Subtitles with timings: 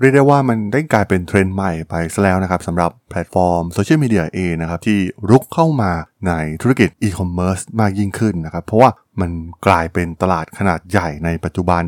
[0.00, 4.98] เรียกได้ว่ามันได้กลายเป็นเทรนด์ใหม่ไปซะแล้วนะครับสำหรับแพลตฟอร์มโซเชียลมีเดียเองนะครับที่
[5.30, 5.92] รุกเข้ามา
[6.26, 6.32] ใน
[6.62, 8.90] ธุรกิจอีคอมเมิร์ซมากยิ่งขึ้นนะครับ เพราะว่า
[9.20, 9.30] มัน
[9.66, 11.84] กลายเป็นตลาดขนาดใหญ่ในปัจจุบัน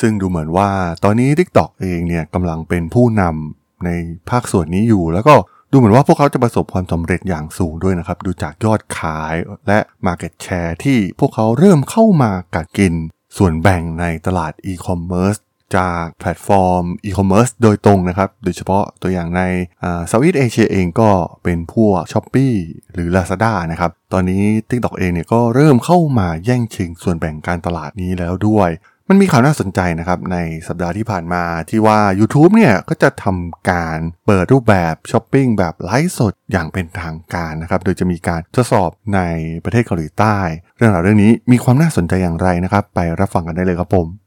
[0.00, 0.68] ซึ่งดูเหมือนว่า
[1.04, 3.90] ตอนนี้ TikTok เองเนี่ยกำลังเป็นผู้นำใน
[4.30, 5.34] ภาคส่วนนี้อยู่ แล้วก็
[5.70, 9.34] ดูเหมือนว่าพวกเขาจะประสบความสำเร็จอย่างสูงด้วยนะครับ ดูจากยอดขาย
[9.68, 12.94] และ Market Share ที่พวกเขาเริ่มเข้ามากัดกิน
[13.36, 15.36] ส่วนแบ่งในตลาดอีคอมเมิร์ซ
[15.76, 19.42] จากแพลตฟอร์มอีคอมเมิร์ซโดยตรงนะครับ โดยเฉพาะตัวอย่างใน
[19.80, 21.10] Southeast Asia เองก็
[21.44, 22.52] เป็นพวก Shopee
[22.92, 28.70] หรือ Lazada นะครับ ตอนนี้ TikTok เองเนี่ยก็เริ่มเข้ามาแย่งชิงส่วนแบ่งการตลาดนี้แล้วด้วย
[29.08, 30.38] มันมีข่าวน่าสนใจนะครับ ใน
[30.68, 39.20] สัปดาห์ที่ผ่านมาที่ว่า YouTube เนี่ยก็จะทำการเปิดรูปแบบช้อปปิ้งแบบไลฟ์สดอย่างเป็นทางการนะครับ โดยจะมีการทดสอบใน
[39.64, 40.36] ประเทศเกาหลีใต้
[40.76, 44.21] เรื่องราวเรื่องนี้มีความน่าสนใจอย่างไรนะครับ ไปรับฟังกันได้เลยครับผม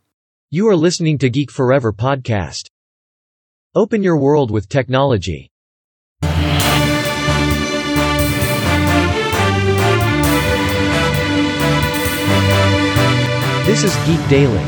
[0.51, 2.69] You are listening to Geek Forever podcast.
[3.73, 5.49] Open your world with technology.
[13.65, 14.65] This is Geek Daily.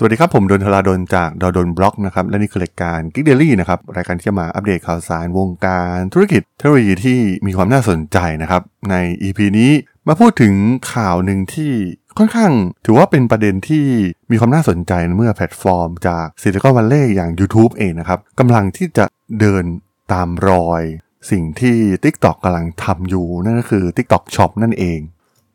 [0.00, 9.70] สวัสดีครับผมดนทลาดนจากดดนบล็อกนะครับและนี่คือรายการ Geek Daily นะครับรายการที่จะมาอัปเดตข่าวสารวงการธุรกิจเทคโนโลยีที่มีความน่าสนใจนะครับใน EP นี้
[10.06, 10.54] มาพูดถึง
[10.92, 11.72] ข่าวหนึ่งที่
[12.18, 12.52] ค่อนข้าง
[12.84, 13.86] ถือว่าเป็นประเด็นที่
[14.30, 19.04] มีความน่าสนใจเมื่อแพลตฟอร์ม จาก Silicon Valley อย่าง YouTube เองนะครับกำลังที่จะ
[19.40, 19.64] เดิน
[20.12, 20.82] ตามรอย
[21.30, 25.00] สิ่งที่ TikTok กำลังทำอยู่นั่นก็คือ TikTok Shop นั่นเอง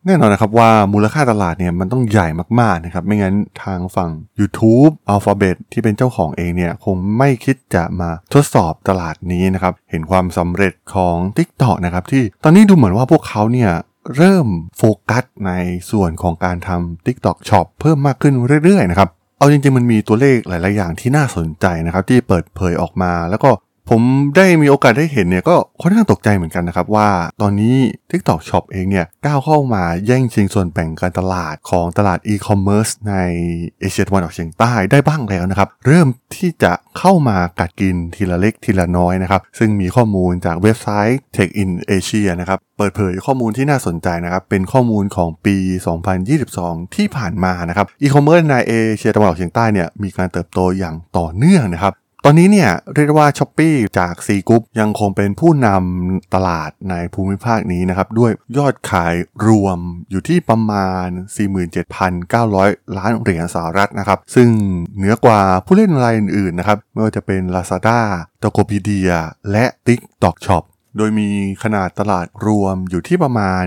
[0.05, 2.27] แน่นอนนะครับว่ามูลค่าตลาดเนี่ยมันต้องใหญ่
[2.59, 13.71] มากๆนะครับไม่งั้นทางฝั่ง YouTube Alphabet ที่เป็นเจ้าของเองเนี่ยคงไม่คิดจะมาทดสอบตลาดนี้นะครับเห็นความสำเร็จของ TikTok นะครับที่ตอนนี้ดูเหมือนว่าพวกเขาเนี่ย
[14.15, 15.51] เริ่มโฟกัสใน
[15.91, 23.49] ส่วนของการทำ TikTok Shop เพิ่มมากขึ้นเรื่อยๆนะครับ เอาจริงๆมันมีตัวเลขหลาย ๆ อย่างที่น่าสนใจนะครับ ที่เปิดเผยออกมา แล้วก็
[23.89, 24.01] ผม
[24.35, 27.09] ได้มีโอกาสได้เห็นเนี่ยก็ค่อนข้างตกใจเหมือนกันนะครับว่า
[27.41, 27.75] ตอนนี้
[28.11, 33.15] TikTok Shop เองเนี่ยก้าวเข้ามาแย่งชิงส่วนแบ่งการตลาดของตลาดอีคอมเมิร์ซใน
[33.79, 45.57] เอเชียตะวันออกเฉียงใต้ได้บ้างแล้วนะครับ เริ่มที่จะเข้ามากัดกินทีละเล็กทีละน้อยนะครับ ซึ่งมีข้อมูลจากเว็บไซต์ Tech in Asia นะครับเปิดเผยข้อมูลที่น่าสนใจนะครับเป็นข้อมูลของปี
[46.25, 51.93] 2022 ที่ผ่านมานะครับอีคอมเมิร์ซในเอเชียตะวันออกเฉียงใต้เนี่ยมีการเติบโตอย่างต่อเนื่องนะครับ
[52.25, 59.15] ตอนนี้เนี่ยเรียกว่า s h อ p e e จาก C Group ยังคงเป็นผู้นำตลาดในภูมิภาคนี้นะครับ ด้วยยอดขาย
[59.47, 59.79] รวม
[60.11, 61.07] อยู่ที่ประมาณ
[62.03, 64.49] 47,900 ล้านเหรียญสหรัฐนะครับ ซึ่ง
[64.95, 67.99] เหนือกว่าผู้เล่นรายอื่นๆนะครับ ไม่ว่าจะเป็น Lazada
[68.43, 69.17] Tokopedia
[69.51, 70.63] และ TikTok Shop
[70.97, 71.29] โดยมี
[71.63, 73.63] ขนาดตลาดรวมอยู่ที่ประมาณ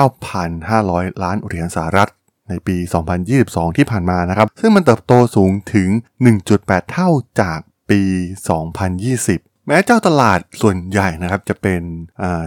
[0.00, 2.10] 99,500 ล้านเหรียญสหรัฐ
[2.50, 2.76] ในปี
[3.26, 5.88] 2022 ที่ผ่านมานะครับ ซึ่งมันเติบโตสูงถึง
[6.40, 7.10] 1.8 เท่า
[7.40, 7.58] จาก
[7.90, 8.00] ปี
[9.04, 11.82] 2020 แม้เจ้าตลาดส่วนใหญ่นะครับจะเป็น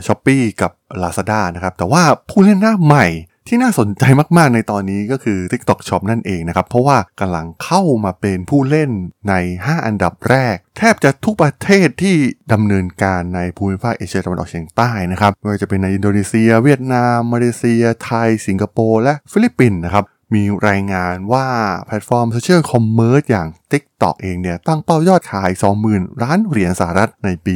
[0.07, 0.71] ช้อปปี้กับ
[1.01, 3.07] Lazada นะครับแต่ว่าผู้เล่นหน้าใหม่
[3.47, 4.03] ที่น่าสนใจ
[4.37, 8.91] มาก ๆ ในตอนนี้ก็คือ TikTok Shop นั่นเองนะครับ เพราะว่ากำลังเข้ามาเป็นผู้เล่น
[9.29, 9.33] ใน
[9.63, 12.15] 5 อันดับแรก แทบจะทุกประเทศที่
[12.53, 20.03] ดำเนินการในภูมิภาคเอเชียตะวันออกเฉียงใต้นะครับไม่ว่าจะเป็นในอินโดนีเซีย เวียดนาม มาเลเซีย ไทย สิงคโปร์ และฟิลิปปินส์นะครับ
[20.33, 21.47] มีรายงานว่า
[21.85, 25.49] แพลตฟอร์ม social commerce อย่าง TikTok เองเนี่ยตั้งเป้ายอดขาย
[25.85, 27.55] 20,000 ล้านเหรียญสหรัฐในปี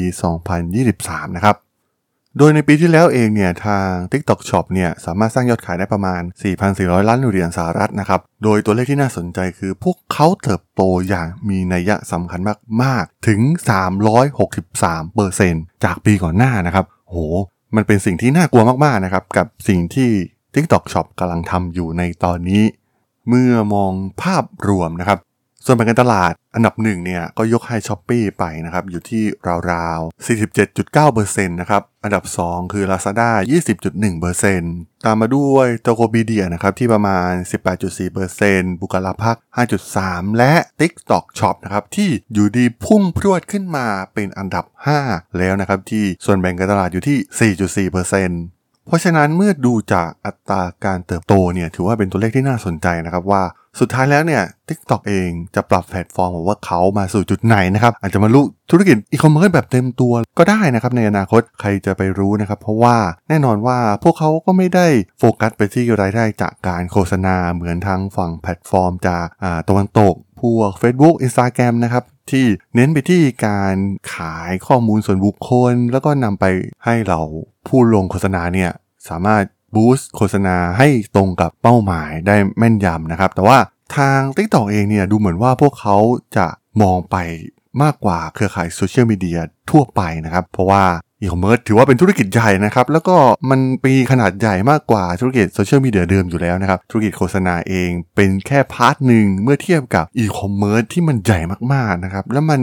[0.69, 1.57] 2023 นะครับ
[2.37, 6.21] โดยในปีที่แล้วเองเนี่ยทาง TikTok Shop เนี่ยสามารถสร้างยอดขายได้ประมาณ
[6.65, 12.41] 4,400 ล้านเหรียญสหรัฐนะครับ โดยตัวเลขที่น่าสนใจคือพวกเขาเติบโตอย่างมีนัยสำคัญ
[12.81, 13.41] มากๆ ถึง
[14.27, 17.15] 363เปอร์เซ็นจากปีก่อนหน้านะครับ โห
[17.75, 20.09] มันเป็นสิ่งที่น่ากลัวมากๆนะครับกับสิ่งที่
[20.55, 22.63] TikTok Shop กำลังทำอยู่ในตอนนี้
[23.29, 25.19] เมื่อมองภาพรวมนะครับ
[25.65, 29.23] ส่วนแบ่งการตลาดอันดับหนึ่งเนี่ยก็ยกให้ s h อ p e e ไปนะครับ อยู่ที่
[29.71, 30.25] ราวๆ
[30.85, 33.29] 47.9%นะครับ อันดับ 2 คือ Lazada
[34.37, 37.31] 20.1%ตามมาด้วย Tokopedia นะครับที่ประมาณ
[38.07, 39.37] 18.4% Bukalapak
[39.87, 44.65] 5.3 และ TikTok Shop นะครับที่อยู่ดีพุ่งพรวดขึ้นมาเป็นอันดับ
[45.01, 47.53] 5 แล้วนะครับที่ส่วนแบ่งการตลาดอยู่ที่
[47.87, 48.56] 4.4%
[48.87, 53.43] เพราะฉะนั้นเมื่อดูจากอัตราการเติบโตเนี่ยถือว่าเป็นตัวเลขที่น่าสนใจนะครับว่า
[53.79, 58.41] สุดท้ายแล้วเนี่ย TikTok เองจะปรับแพลตฟอร์มพวกเขามาสู่จุดไหนนะครับ อาจจะมาลุย
[58.71, 62.97] ธุรกิจอีคอมเมิร์ซแบบเต็มตัวก็ได้นะครับ ในอนาคตใครจะไปรู้นะครับ เพราะว่า
[63.29, 64.87] แน่นอนว่าพวกเขาก็ไม่ได้
[65.19, 69.25] โฟกัสไปที่รายได้จากการโฆษณาเหมือนทางฝั่งแพลตฟอร์มจาก
[69.69, 72.45] ตะวันตกพวก Facebook Instagram นะครับ ที่
[72.75, 73.75] เน้นไปที่การ
[74.13, 76.45] ขายข้อมูลส่วนบุคคล แล้วก็นำไป
[76.85, 77.19] ให้เหล่า
[77.67, 78.71] ผู้ลงโฆษณาเนี่ย
[79.09, 79.43] สามารถ
[79.75, 83.57] boost โฆษณาให้ตรงกับเป้าหมายได้แม่นยำนะครับ แต่ว่า
[83.97, 85.95] ทาง TikTok เองเนี่ยดูเหมือนว่าพวกเขา
[86.37, 86.47] จะ
[86.81, 87.17] มองไป
[87.81, 89.39] มากกว่าเครือข่ายโซเชียลมีเดีย
[89.69, 90.83] ทั่วไปนะครับ เพราะว่า
[91.21, 93.15] อีคอมเมิร์ซถือว่าเป็นธุรกิจใหญ่นะครับ แล้วก็
[93.49, 101.39] มันมีขนาดใหญ่มากกว่าธุรกิจโซเชียลมีเดียเดิมอยู่แล้วนะครับ ธุรกิจโฆษณาเองเป็นแค่ part หนึ่งเมื่อเทียบกับอีคอมเมิร์ซที่มันใหญ่
[101.73, 102.59] มากๆนะครับ แล้วมัน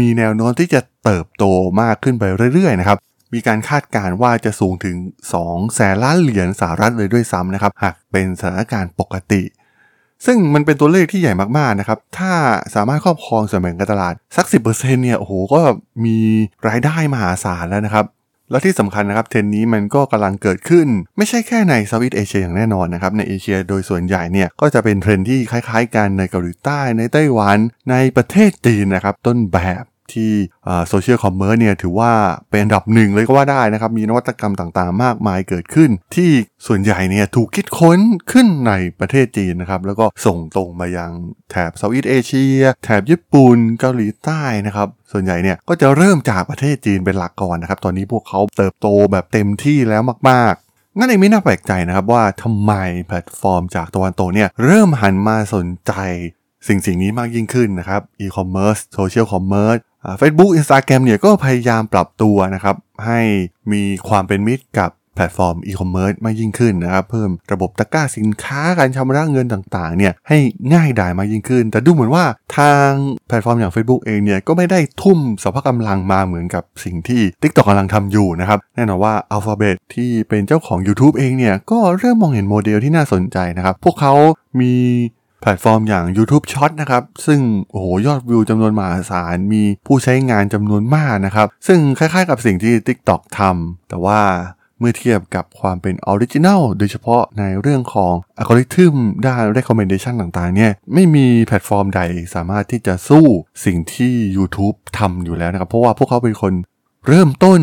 [0.00, 1.44] มีแนวโน้มที่จะเติบโต
[1.82, 2.24] มากขึ้นไป
[2.54, 2.98] เรื่อยๆนะครับ
[3.34, 4.96] มีการคาดการณ์ว่าจะสูงถึง
[5.36, 9.42] 2แสนล้านเหรียญสหรัฐเลยด้วยซ้ำนะครับ หากเป็นสถานการณ์ปกติ
[10.26, 12.32] ซึ่งมันเป็นตัวเลขที่ใหญ่มากๆนะครับ ถ้า
[12.74, 15.60] สามารถครอบครองส่วนแบ่งการตลาดสัก 10%เนี่ย โอ้โห ก็
[16.04, 16.18] มี
[16.68, 18.06] รายได้มหาศาลแล้วนะครับ
[18.50, 27.58] แล้วที่สำคัญนะครับ เทรนด์นี้มันก็กำลังเกิดขึ้น ไม่ใช่แค่ใน Southeast Asia อย่างแน่นอนนะครับ ในเอเชียโดยส่วนใหญ่เนี่ย ก็จะเป็นเทรนด์ที่คล้ายๆ กันในเกาหลีใต้ ในไต้หวัน
[27.90, 30.32] ในประเทศจีนนะครับ ต้นแบบ ที่
[30.88, 32.12] social commerce เนี่ยถือว่า
[32.50, 36.30] เป็นอันดับหนึ่งเลยก็ว่าได้นะครับ มีนวัตกรรมต่างๆ มากมายเกิดขึ้น ที่
[36.66, 38.00] ส่วนใหญ่เนี่ยถูกคิดค้น
[38.32, 41.10] ขึ้นในประเทศจีนนะครับ แล้วก็ส่งตรงมายัง
[41.50, 52.72] แถบ Southeast Asia แถบญี่ปุ่นเกาหลีใต้นะครับส่วนใหญ่เนี่ยก็จะเริ่มจากประเทศจีนเป็นหลักก่อนนะครับ ตอนนี้พวกเขาเติบโตแบบเต็มที่แล้วมากๆงั้นเองไม่น่าแปลกใจนะครับว่าทำไม
[53.06, 55.92] แพลตฟอร์มจากตะวันตกเนี่ยเริ่มหันมาสนใจ
[56.68, 59.78] สิ่งสิ่งนี้มากยิ่งขึ้นนะครับอีคอมเมิร์ซ social commerce
[60.18, 63.20] Facebook Instagram เนี่ยก็พยายามปรับตัวนะครับ ให้
[63.72, 70.38] มีความเป็นมิตรกับแพลตฟอร์มอีคอมเมิร์ซมากยิ่งขึ้นนะครับ เพิ่มระบบตะกร้าสินค้าการชำระเงินต่างๆเนี่ยให้
[70.74, 72.24] ง่ายดายมากยิ่งขึ้น แต่ดูเหมือนว่า
[72.58, 72.90] ทาง
[73.28, 84.14] แพลตฟอร์มอย่าง Facebook เองเนี่ยก็ไม่ได้ทุ่มสรรพกำลังมาเหมือนกับสิ่งที่ TikTok กำลังทำอยู่นะครับ แน่นอนว่า Alphabet ที่เป็นเจ้าของ YouTube เองเนี่ยก็เริ่มมองเห็นโมเดลที่น่าสนใจนะครับ พวกเขา
[84.60, 84.74] มี
[85.40, 87.40] แพลตฟอร์มอย่าง YouTube Short นะครับ ซึ่ง
[87.70, 94.20] โอ้โหยอดวิวจำนวนมหาศาล มีผู้ใช้งานจำนวนมากนะครับ ซึ่งคล้ายๆกับสิ่งที่ TikTok ทำแต่ว่า
[94.78, 98.94] เมื่อเทียบกับความเป็น original โดยเฉพาะในเรื่องของอัลกอริทึม
[99.26, 102.00] ด้าน recommendation ต่างๆ เนี่ย ไม่มีแพลตฟอร์มใด
[102.34, 103.24] สามารถที่จะสู้
[103.64, 106.52] สิ่งที่ YouTube ทำอยู่แล้วนะครับ เพราะว่าพวกเขาเป็นคน
[107.06, 107.60] เริ่มต้น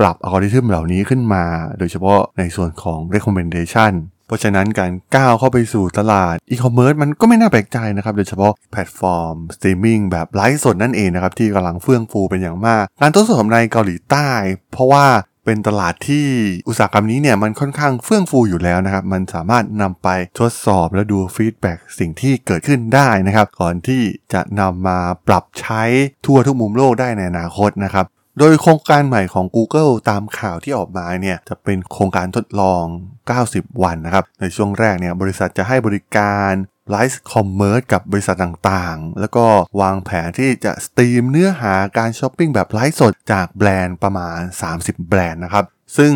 [0.00, 1.44] ปรับอัลกอริทึมเหล่านี้ขึ้นมา
[1.78, 3.92] โดยเฉพาะในส่วนของ recommendation
[4.28, 14.28] เพราะฉะนั้นการก้าวเข้าไปสู่ตลาดอีคอมเมิร์ซมันก็ไม่น่าแปลกใจนะครับ โดยเฉพาะแพลตฟอร์มสตรีมมิ่งแบบไลฟ์สดนั่นเองนะครับ ที่กำลังเฟื่องฟูเป็นอย่างมาก การทดสอบในเกาหลีใต้
[14.72, 15.06] เพราะว่า
[15.44, 16.26] เป็นตลาดที่
[16.68, 20.08] อุตสาหกรรมนี้เนี่ยมันค่อนข้างเฟื่องฟูอยู่แล้วนะครับ มันสามารถนำไป
[20.40, 24.02] ทดสอบและดู feedback สิ่งที่เกิดขึ้นได้นะครับ ก่อนที่
[24.32, 24.98] จะนำมา
[25.28, 25.82] ปรับใช้
[26.26, 28.06] ทั่วทุกมุมโลกได้ในอนาคตนะครับ
[28.38, 32.84] โดยโครงการใหม่ของ Google ตามข่าวที่ออกมาเนี่ยจะเป็นโครงการทดลอง
[33.32, 36.50] 90 วันนะครับ ในช่วงแรกเนี่ยบริษัทจะให้บริการ
[36.90, 39.46] live commerce กับบริษัทต่างๆ แล้วก็
[39.80, 44.40] วางแผนที่จะสตรีมเนื้อหาการช้อปปิ้งแบบไลฟ์สดจากแบรนด์ประมาณ
[44.74, 45.64] 30 แบรนด์นะครับ
[45.96, 46.12] ซึ่ง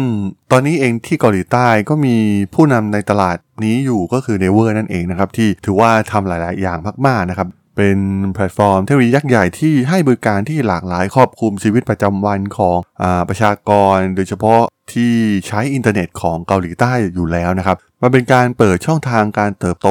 [0.51, 2.17] ตอนนี้เองที่เกาหลีใต้ก็มี
[2.55, 7.99] ผู้นำในตลาดนี้อยู่ก็คือ Naver นั่นเองนะครับ ที่ถือว่าทำหลายๆ อย่างมากๆนะครับ เป็น
[8.35, 15.15] แพลตฟอร์มเทคโนโลยียักษ์ใหญ่ที่ให้บริการที่หลากหลายครอบคลุมชีวิตประจำวันของอประชากร โดยเฉพาะที่
[15.47, 19.89] ใช้อินเทอร์เน็ตของเกาหลีใต้อยู่แล้วนะครับ มันเป็นการเปิดช่องทางการเติบโต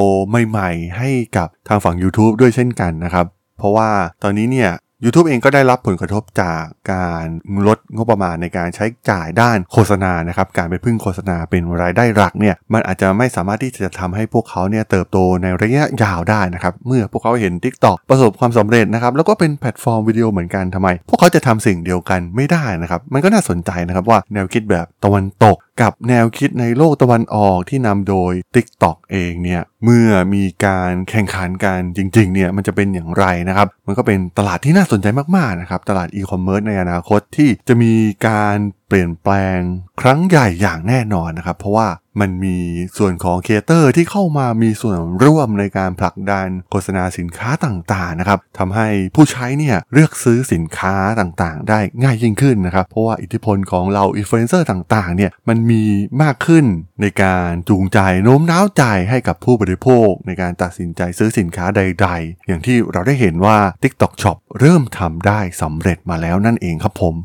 [0.47, 3.25] ใหม่ ๆ ให้กับทางฝั่ง YouTube ด้วยเช่นกันนะครับ
[3.57, 3.89] เพราะว่า
[4.23, 4.71] ตอนนี้เนี่ย
[5.05, 6.63] YouTube เองก็ได้รับผลกระทบจาก
[6.93, 7.25] การ
[7.67, 37.93] ลดงบประมาณในการใช้จ่ายด้านโฆษณานะครับ การไปพึ่งโฆษณาเป็นรายได้หลักเนี่ย มันอาจจะไม่สามารถที่จะทำให้พวกเขาเนี่ยเติบโตในระยะยาวได้นะครับ เมื่อพวกเขาเห็น TikTok ประสบความสำเร็จนะครับ แล้วก็เป็นแพลตฟอร์มวิดีโอเหมือนกันทำไม พวกเขาจะทำสิ่งเดียวกันไม่ได้นะครับ มันก็น่าสนใจนะครับว่าแนวคิดแบบตะวันตกกับแนวคิดในโลกตะวันออกที่นำโดย TikTok เองเนี่ยเมื่อมีการแข่งขันกันจริงๆเนี่ยมันจะเป็นอย่างไรนะครับ มันก็เป็นตลาดที่น่าสนใจมากๆนะครับตลาดอีคอมเมิร์ซในอนาคตที่จะมี
[38.27, 38.57] การ
[38.91, 39.59] เปลี่ยนแปลง
[40.01, 41.87] ครั้งใหญ่อย่างแน่นอนนะครับ เพราะว่า
[42.21, 42.57] มันมี
[42.97, 55.83] ส่วนของ creator ที่เข้ามามีส่วนร่วมในการผลักดันโฆษณาสินค้าต่างๆนะครับทำให้ผู้ใช้เนี่ยเลือกซื้อสินค้าต่างๆ ได้ง่ายยิ่งขึ้นนะครับ เพราะว่าอิทธิพลของเหล่าอินฟลูเอนเซอร์ต่างๆเนี่ยมันมี
[56.23, 56.65] มากขึ้น
[57.01, 67.15] ในการจูงใจโน้มน้าวใจให้กับผู้บริโภค ในการตัดสินใจซื้อสินค้าใด ๆ อย่างที่เราได้เห็นว่า TikTok Shop เริ่มทำได้สำเร็จมาแล้วนั่นเองครับผม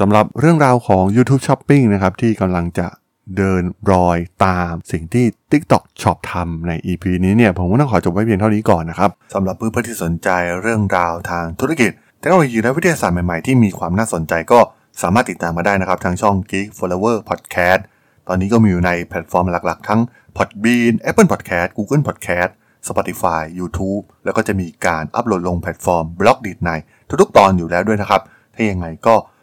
[0.00, 2.86] สำหรับเรื่องราวของ YouTube Shopping นะครับที่กำลังจะ
[3.36, 10.28] เดินรอยตามสิ่งที่ TikTok Shop ทำใน EP นี้เนี่ยผมก็ต้องขอจบไว้เพียงเท่านี้ก่อนนะครับสำหรับเพื่อนๆที่สนใจ
[10.62, 14.60] เรื่องราวทางธุรกิจเทคโนโลยีและวิทยาศาสตร์ใหม่ๆ ที่มีความน่าสนใจก็
[15.02, 17.80] สามารถติดตามมาได้นะครับ ทางช่อง Geek Flower Podcast
[18.28, 20.00] ตอนนี้ก็มีอยู่ในแพลตฟอร์มหลักๆ ทั้ง
[20.36, 22.50] Podbean Apple Podcast Google Podcast
[22.88, 26.70] Spotify YouTube แล้วก็จะมีการอัปโหลดลงแพลตฟอร์ม b ล็อกดีดใน
[27.20, 28.20] ทุกๆ ตอนอยู่แล้วด้วยนะครับ
[28.54, 29.14] ถ้ายังไงก็